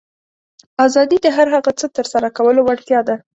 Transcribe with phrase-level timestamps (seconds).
[0.85, 3.15] آزادي د هر هغه څه ترسره کولو وړتیا ده.